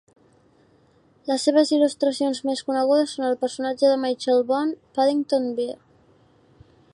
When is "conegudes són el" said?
2.69-3.37